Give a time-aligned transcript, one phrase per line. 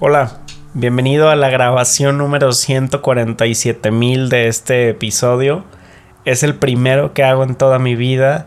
[0.00, 0.30] Hola,
[0.74, 5.64] bienvenido a la grabación número 147.000 de este episodio.
[6.24, 8.46] Es el primero que hago en toda mi vida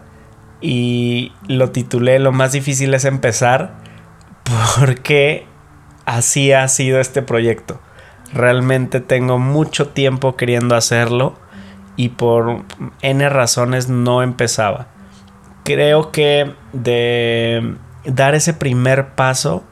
[0.62, 3.74] y lo titulé Lo más difícil es empezar
[4.80, 5.46] porque
[6.06, 7.82] así ha sido este proyecto.
[8.32, 11.36] Realmente tengo mucho tiempo queriendo hacerlo
[11.98, 12.62] y por
[13.02, 14.88] N razones no empezaba.
[15.66, 17.76] Creo que de
[18.06, 19.66] dar ese primer paso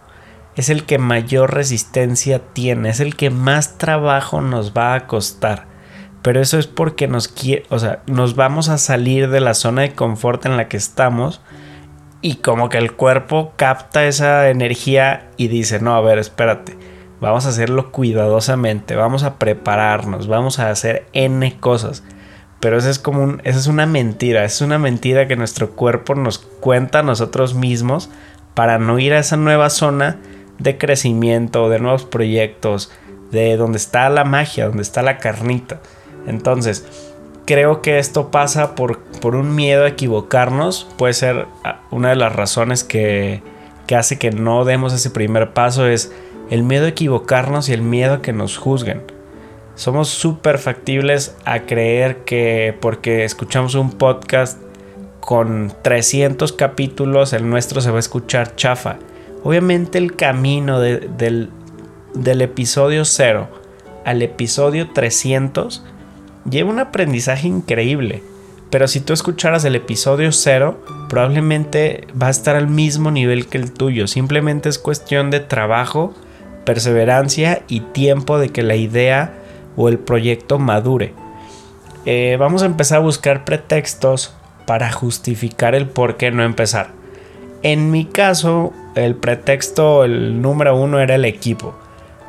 [0.55, 5.68] es el que mayor resistencia tiene, es el que más trabajo nos va a costar.
[6.21, 7.33] Pero eso es porque nos
[7.69, 11.41] o sea, nos vamos a salir de la zona de confort en la que estamos
[12.21, 16.77] y como que el cuerpo capta esa energía y dice, "No, a ver, espérate.
[17.21, 22.04] Vamos a hacerlo cuidadosamente, vamos a prepararnos, vamos a hacer n cosas."
[22.60, 26.16] Pero eso es como un, esa es una mentira, es una mentira que nuestro cuerpo
[26.16, 28.10] nos cuenta a nosotros mismos
[28.54, 30.18] para no ir a esa nueva zona
[30.59, 32.91] de crecimiento, de nuevos proyectos,
[33.31, 35.79] de donde está la magia, donde está la carnita.
[36.27, 36.85] Entonces,
[37.45, 40.88] creo que esto pasa por, por un miedo a equivocarnos.
[40.97, 43.41] Puede ser ah, una de las razones que,
[43.88, 46.11] que hace que no demos ese primer paso es
[46.49, 49.01] el miedo a equivocarnos y el miedo a que nos juzguen.
[49.75, 54.61] Somos súper factibles a creer que porque escuchamos un podcast
[55.21, 58.97] con 300 capítulos, el nuestro se va a escuchar chafa.
[59.43, 61.51] Obviamente el camino del,
[62.41, 63.47] episodio 0
[64.05, 65.83] al episodio 300
[66.49, 68.23] lleva un aprendizaje increíble.
[68.69, 70.79] Pero si tú escucharas el episodio 0,
[71.09, 74.07] probablemente va a estar al mismo nivel que el tuyo.
[74.07, 76.13] Simplemente es cuestión de trabajo,
[76.65, 79.33] perseverancia y tiempo de que la idea
[79.75, 81.13] o el proyecto madure.
[82.05, 84.33] Eh, vamos a empezar a buscar pretextos
[84.67, 86.98] para justificar el por qué no empezar.
[87.61, 91.75] En mi caso, el pretexto, el número uno era el equipo.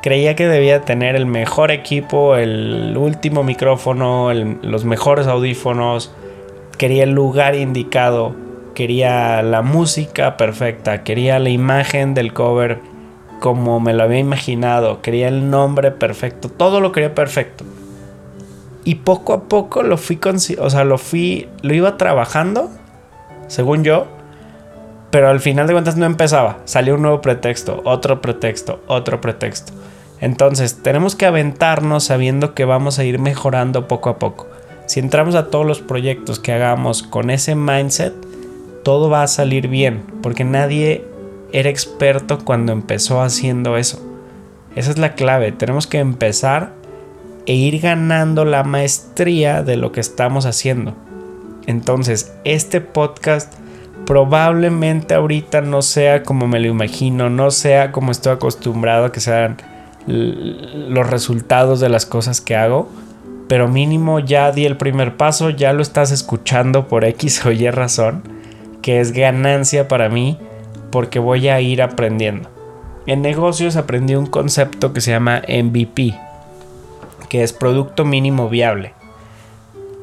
[0.01, 6.13] Creía que debía tener el mejor equipo, el último micrófono, los mejores audífonos.
[6.77, 8.35] Quería el lugar indicado,
[8.73, 12.79] quería la música perfecta, quería la imagen del cover
[13.41, 17.65] como me lo había imaginado, quería el nombre perfecto, todo lo quería perfecto.
[18.83, 20.19] Y poco a poco lo fui,
[20.59, 22.69] o sea, lo fui, lo iba trabajando,
[23.47, 24.07] según yo,
[25.11, 26.59] pero al final de cuentas no empezaba.
[26.65, 29.73] Salió un nuevo pretexto, otro pretexto, otro pretexto.
[30.21, 34.47] Entonces tenemos que aventarnos sabiendo que vamos a ir mejorando poco a poco.
[34.85, 38.13] Si entramos a todos los proyectos que hagamos con ese mindset,
[38.83, 41.05] todo va a salir bien, porque nadie
[41.51, 44.01] era experto cuando empezó haciendo eso.
[44.75, 46.73] Esa es la clave, tenemos que empezar
[47.45, 50.95] e ir ganando la maestría de lo que estamos haciendo.
[51.67, 53.53] Entonces, este podcast
[54.05, 59.19] probablemente ahorita no sea como me lo imagino, no sea como estoy acostumbrado a que
[59.19, 59.57] sean
[60.07, 62.89] los resultados de las cosas que hago,
[63.47, 67.69] pero mínimo ya di el primer paso, ya lo estás escuchando por X o Y
[67.69, 68.23] razón,
[68.81, 70.37] que es ganancia para mí
[70.91, 72.49] porque voy a ir aprendiendo.
[73.07, 76.13] En negocios aprendí un concepto que se llama MVP,
[77.29, 78.93] que es producto mínimo viable.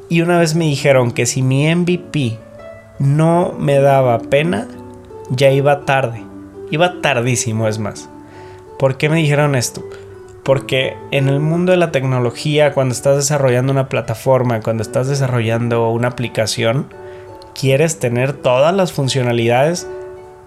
[0.08, 2.38] Y una vez me dijeron que si mi MVP
[2.98, 4.66] no me daba pena,
[5.30, 6.24] ya iba tarde.
[6.70, 8.10] Iba tardísimo, es más.
[8.78, 9.82] ¿Por qué me dijeron esto?
[10.42, 15.90] Porque en el mundo de la tecnología, cuando estás desarrollando una plataforma, cuando estás desarrollando
[15.90, 16.92] una aplicación,
[17.54, 19.88] quieres tener todas las funcionalidades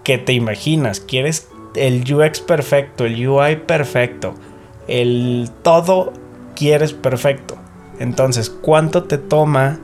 [0.04, 1.00] que te imaginas.
[1.00, 4.34] Quieres el UX perfecto, el UI perfecto,
[4.88, 6.12] el todo
[6.54, 7.56] quieres perfecto.
[7.98, 9.78] Entonces, ¿cuánto te toma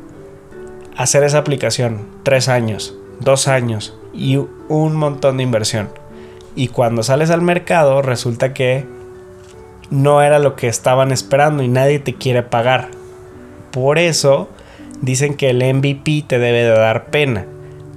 [0.96, 4.36] hacer esa aplicación tres años, dos años y
[4.68, 5.88] un montón de inversión.
[6.54, 8.84] Y cuando sales al mercado resulta que
[9.88, 12.88] no era lo que estaban esperando y nadie te quiere pagar.
[13.70, 14.50] Por eso
[15.00, 17.46] dicen que el MVP te debe de dar pena,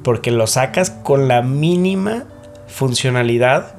[0.01, 2.23] porque lo sacas con la mínima
[2.69, 3.75] funcionalidad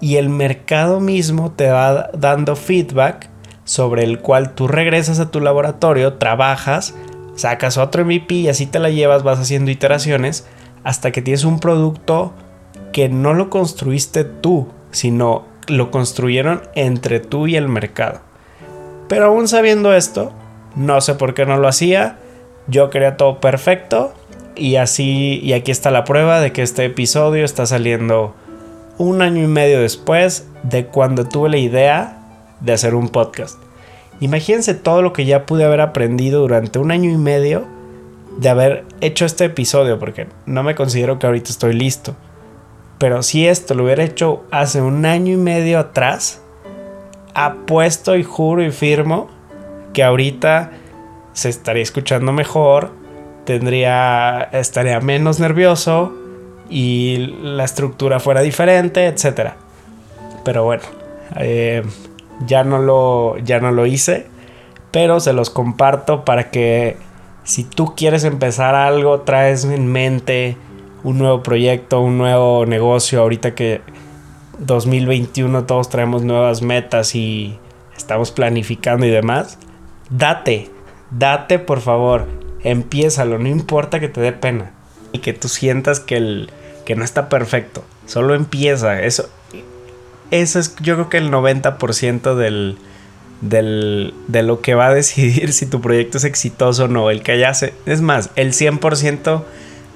[0.00, 3.28] y el mercado mismo te va dando feedback
[3.62, 6.96] sobre el cual tú regresas a tu laboratorio, trabajas
[7.34, 10.46] sacas otro MVP y así te la llevas, vas haciendo iteraciones
[10.84, 12.32] hasta que tienes un producto
[12.92, 18.20] que no lo construiste tú, sino lo construyeron entre tú y el mercado.
[19.08, 20.32] Pero aún sabiendo esto,
[20.76, 22.18] no sé por qué no lo hacía,
[22.66, 24.14] yo quería todo perfecto
[24.56, 28.34] y así, y aquí está la prueba de que este episodio está saliendo
[28.98, 32.18] un año y medio después de cuando tuve la idea
[32.60, 33.63] de hacer un podcast.
[34.20, 37.64] Imagínense todo lo que ya pude haber aprendido durante un año y medio
[38.38, 42.16] de haber hecho este episodio, porque no me considero que ahorita estoy listo.
[42.98, 46.40] Pero si esto lo hubiera hecho hace un año y medio atrás,
[47.34, 49.28] apuesto y juro y firmo
[49.92, 50.70] que ahorita
[51.32, 52.92] se estaría escuchando mejor,
[53.44, 56.12] tendría, estaría menos nervioso
[56.70, 59.50] y la estructura fuera diferente, etc.
[60.44, 60.82] Pero bueno,
[61.36, 61.82] eh,
[62.46, 64.26] ya, no lo, ya no lo hice,
[64.90, 66.96] pero se los comparto para que
[67.44, 70.56] si tú quieres empezar algo, traes en mente
[71.02, 73.82] un nuevo proyecto, un nuevo negocio, ahorita que
[74.58, 77.58] 2021 todos traemos nuevas metas y
[77.96, 79.58] estamos planificando y demás,
[80.10, 80.70] date,
[81.10, 82.26] date por favor,
[82.62, 84.72] empiézalo, no importa que te dé pena
[85.12, 86.50] y que tú sientas que, el,
[86.86, 89.28] que no está perfecto, solo empieza, eso,
[90.30, 92.78] eso es yo creo que el 90% del,
[93.40, 97.22] del, de lo que va a decidir si tu proyecto es exitoso o no, el
[97.22, 99.42] que ya se, es más, el 100%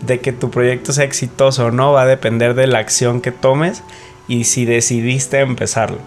[0.00, 3.32] de que tu proyecto sea exitoso o no va a depender de la acción que
[3.32, 3.82] tomes
[4.28, 5.98] y si decidiste empezarlo.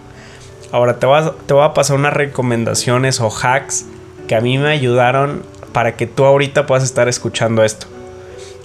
[0.70, 3.84] Ahora te a, te voy a pasar unas recomendaciones o hacks
[4.26, 5.42] que a mí me ayudaron
[5.72, 7.86] para que tú ahorita puedas estar escuchando esto.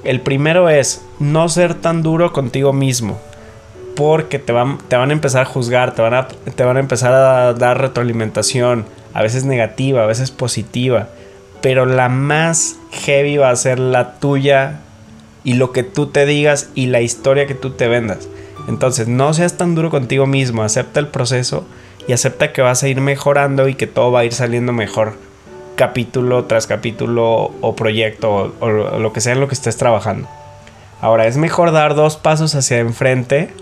[0.03, 3.19] El primero es no ser tan duro contigo mismo.
[3.97, 6.79] Porque te van, te van a empezar a juzgar, te van a, te van a
[6.79, 11.09] empezar a dar retroalimentación, a veces negativa, a veces positiva.
[11.61, 14.81] Pero la más heavy va a ser la tuya
[15.43, 18.29] y lo que tú te digas y la historia que tú te vendas.
[18.67, 21.65] Entonces, no seas tan duro contigo mismo, acepta el proceso
[22.07, 25.13] y acepta que vas a ir mejorando y que todo va a ir saliendo mejor
[25.75, 30.27] capítulo tras capítulo o proyecto o, lo que sea en lo que estés trabajando.
[30.99, 33.53] Ahora, es mejor dar dos pasos hacia enfrente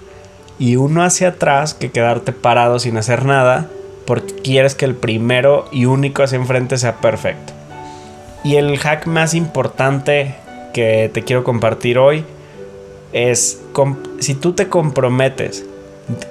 [0.59, 3.69] y uno hacia atrás que quedarte parado sin hacer nada
[4.05, 7.53] porque quieres que el primero y único hacia enfrente sea perfecto.
[8.43, 10.35] Y el hack más importante
[10.73, 12.23] que te quiero compartir hoy
[13.11, 13.61] es
[14.19, 15.65] si tú te comprometes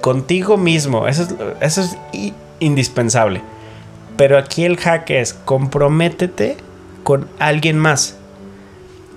[0.01, 1.97] contigo mismo, eso es, eso es
[2.59, 3.41] indispensable.
[4.17, 6.57] Pero aquí el hack es comprométete
[7.03, 8.15] con alguien más.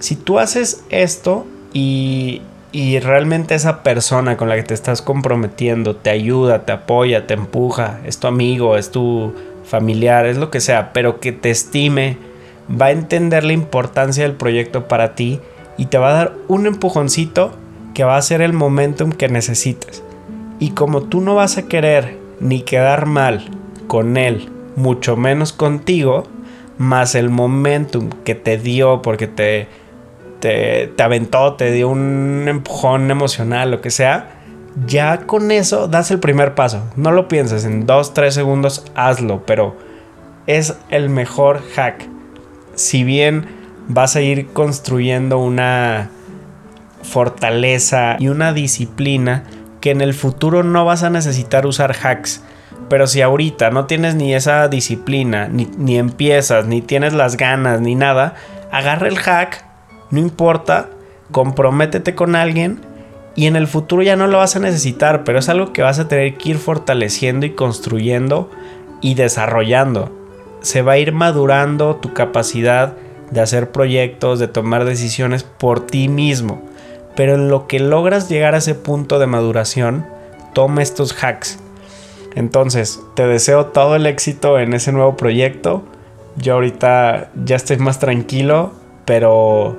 [0.01, 5.97] Si tú haces esto y, y realmente esa persona con la que te estás comprometiendo
[5.97, 9.35] te ayuda, te apoya, te empuja, es tu amigo, es tu
[9.65, 12.19] familiar, es lo que sea, pero que te estime,
[12.71, 15.41] va a entender la importancia del proyecto para ti
[15.79, 17.53] y te va a dar un empujoncito
[17.95, 20.03] que va a ser el momentum que necesites.
[20.59, 23.45] Y como tú no vas a querer ni quedar mal
[23.87, 26.25] con él, mucho menos contigo,
[26.77, 29.69] más el momentum que te dio porque te,
[30.41, 34.31] te, aventó, te dio un empujón emocional, lo que sea,
[34.87, 36.83] ya con eso das el primer paso.
[36.97, 39.77] No lo pienses, en 2, 3 segundos hazlo, pero
[40.47, 42.09] es el mejor hack
[42.79, 43.47] si bien
[43.89, 46.11] vas a ir construyendo una
[47.03, 49.45] fortaleza y una disciplina
[49.81, 52.43] que en el futuro no vas a necesitar usar hacks.
[52.89, 57.95] Pero si ahorita no tienes ni esa disciplina, ni, empiezas, ni tienes las ganas, ni
[57.95, 58.35] nada,
[58.71, 59.65] agarra el hack,
[60.11, 60.91] no importa,
[61.33, 62.81] comprométete con alguien
[63.35, 65.99] y en el futuro ya no lo vas a necesitar, pero es algo que vas
[65.99, 68.51] a tener que ir fortaleciendo y construyendo
[69.01, 70.19] y desarrollando
[70.61, 72.95] se va a ir madurando tu capacidad
[73.31, 76.63] de hacer proyectos, de tomar decisiones por ti mismo.
[77.15, 80.07] Pero en lo que logras llegar a ese punto de maduración,
[80.55, 81.59] toma estos hacks.
[82.35, 85.83] Entonces, te deseo todo el éxito en ese nuevo proyecto.
[86.37, 88.73] Yo ahorita ya estoy más tranquilo,
[89.05, 89.77] pero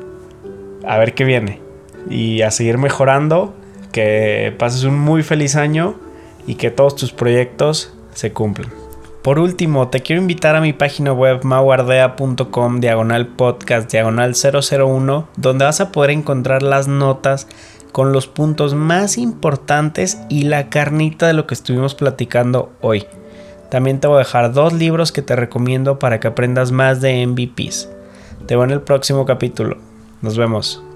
[0.86, 1.62] a ver qué viene.
[2.10, 3.54] Y a seguir mejorando,
[3.92, 5.96] que pases un muy feliz año
[6.48, 8.70] y que todos tus proyectos se cumplan.
[9.22, 15.66] Por último, te quiero invitar a mi página web mauardea.com diagonal podcast diagonal 001 donde
[15.66, 17.48] vas a poder encontrar las notas
[17.92, 23.06] con los puntos más importantes y la carnita de lo que estuvimos platicando hoy.
[23.70, 27.26] También te voy a dejar dos libros que te recomiendo para que aprendas más de
[27.28, 27.90] MVPs.
[28.48, 29.89] Te veo en el próximo capítulo.
[30.22, 30.89] Nos vemos.